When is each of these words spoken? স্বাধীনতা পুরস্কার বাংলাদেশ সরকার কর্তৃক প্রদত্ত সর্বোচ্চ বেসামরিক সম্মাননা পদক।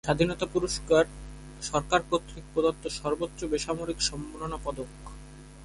স্বাধীনতা 0.03 0.45
পুরস্কার 0.53 1.03
বাংলাদেশ 1.05 1.65
সরকার 1.69 2.01
কর্তৃক 2.09 2.45
প্রদত্ত 2.53 2.83
সর্বোচ্চ 2.99 3.39
বেসামরিক 3.45 3.99
সম্মাননা 4.09 4.57
পদক। 4.65 4.91